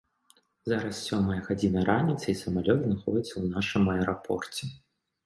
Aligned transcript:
Зараз 0.69 0.95
сёмая 1.09 1.35
гадзіна 1.49 1.83
раніцы, 1.89 2.25
і 2.33 2.35
самалёт 2.39 2.79
знаходзіцца 2.87 3.31
ў 3.41 3.45
нашым 3.53 3.83
аэрапорце. 3.97 4.71